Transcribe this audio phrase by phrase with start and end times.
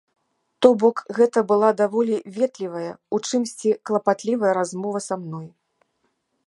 [0.65, 5.47] То бок, гэта была даволі ветлівая, у чымсьці клапатлівая размова са мной.